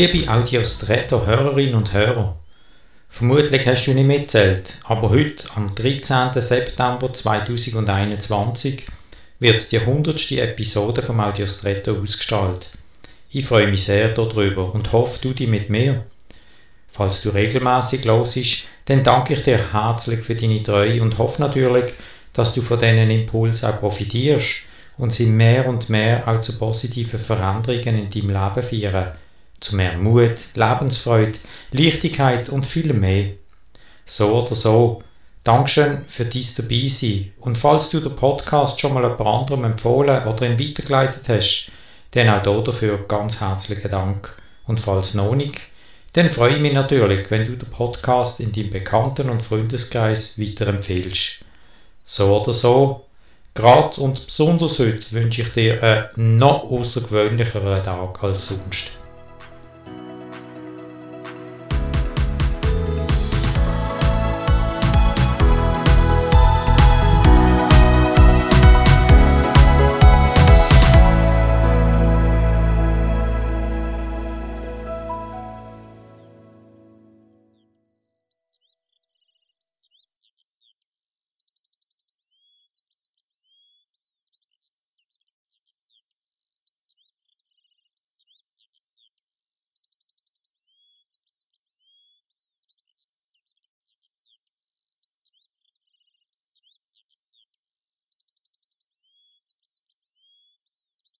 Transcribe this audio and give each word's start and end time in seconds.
Liebe 0.00 0.30
Audiostretto-Hörerinnen 0.30 1.74
und 1.74 1.92
Hörer, 1.92 2.34
vermutlich 3.10 3.66
hast 3.66 3.84
du 3.84 3.92
nicht 3.92 4.06
mitzählt, 4.06 4.80
aber 4.84 5.10
heute, 5.10 5.44
am 5.54 5.74
13. 5.74 6.32
September 6.40 7.12
2021, 7.12 8.86
wird 9.40 9.70
die 9.70 9.78
100. 9.78 10.32
Episode 10.32 11.02
vom 11.02 11.20
Audiostretto 11.20 12.00
ausgestrahlt. 12.00 12.70
Ich 13.30 13.44
freue 13.44 13.66
mich 13.66 13.84
sehr 13.84 14.08
darüber 14.08 14.72
und 14.72 14.90
hoffe, 14.90 15.18
du 15.20 15.34
dich 15.34 15.48
mit 15.48 15.68
mir. 15.68 16.06
Falls 16.90 17.20
du 17.20 17.28
regelmäßig 17.28 18.06
hörst, 18.06 18.64
dann 18.86 19.04
danke 19.04 19.34
ich 19.34 19.42
dir 19.42 19.70
herzlich 19.74 20.24
für 20.24 20.34
deine 20.34 20.62
Treue 20.62 21.02
und 21.02 21.18
hoffe 21.18 21.42
natürlich, 21.42 21.92
dass 22.32 22.54
du 22.54 22.62
von 22.62 22.78
diesen 22.78 23.10
Impulsen 23.10 23.68
auch 23.68 23.80
profitierst 23.80 24.62
und 24.96 25.12
sie 25.12 25.26
mehr 25.26 25.66
und 25.66 25.90
mehr 25.90 26.26
auch 26.26 26.40
zu 26.40 26.58
positiven 26.58 27.20
Veränderungen 27.20 27.98
in 27.98 28.08
deinem 28.08 28.30
Leben 28.30 28.62
führen 28.62 29.08
zu 29.60 29.76
mehr 29.76 29.96
Mut, 29.96 30.54
Lebensfreude, 30.54 31.38
Leichtigkeit 31.70 32.48
und 32.48 32.66
viel 32.66 32.92
mehr. 32.92 33.30
So 34.04 34.42
oder 34.42 34.54
so, 34.54 35.02
Dankeschön 35.44 36.04
für 36.06 36.26
dies 36.26 36.54
dabei 36.54 36.88
sein. 36.88 37.32
Und 37.40 37.56
falls 37.56 37.88
du 37.88 38.00
den 38.00 38.14
Podcast 38.14 38.78
schon 38.78 38.92
mal 38.92 39.02
jemand 39.02 39.20
anderem 39.20 39.64
empfohlen 39.64 40.26
oder 40.26 40.46
ihn 40.46 40.58
weitergeleitet 40.58 41.28
hast, 41.28 41.70
dann 42.10 42.28
auch 42.28 42.64
dafür 42.64 42.98
ganz 43.08 43.40
herzlichen 43.40 43.90
Dank. 43.90 44.36
Und 44.66 44.80
falls 44.80 45.14
noch 45.14 45.34
nicht, 45.34 45.60
dann 46.12 46.28
freue 46.28 46.56
ich 46.56 46.60
mich 46.60 46.72
natürlich, 46.72 47.30
wenn 47.30 47.46
du 47.46 47.56
den 47.56 47.70
Podcast 47.70 48.40
in 48.40 48.52
deinem 48.52 48.70
Bekannten- 48.70 49.30
und 49.30 49.42
Freundeskreis 49.42 50.38
weiterempfehlst. 50.38 51.44
So 52.04 52.36
oder 52.38 52.52
so, 52.52 53.06
gerade 53.54 54.00
und 54.00 54.26
besonders 54.26 54.78
heute 54.78 55.12
wünsche 55.12 55.42
ich 55.42 55.52
dir 55.52 55.82
einen 55.82 56.36
noch 56.36 56.64
außergewöhnlicheren 56.64 57.82
Tag 57.82 58.22
als 58.22 58.48
sonst. 58.48 58.98